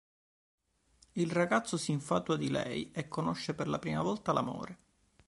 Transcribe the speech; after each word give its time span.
Il 1.11 1.31
ragazzo 1.31 1.77
si 1.77 1.91
infatua 1.91 2.35
di 2.35 2.49
lei 2.49 2.89
e 2.91 3.07
conosce 3.07 3.53
per 3.53 3.67
la 3.67 3.77
prima 3.77 4.01
volta 4.01 4.31
l'amore. 4.33 4.79